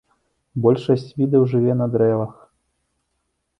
Большасць 0.65 1.11
відаў 1.19 1.45
жыве 1.53 1.73
на 1.83 1.87
дрэвах. 1.99 2.33